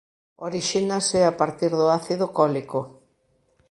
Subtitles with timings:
[0.47, 2.79] Orixínase a partir do ácido cólico.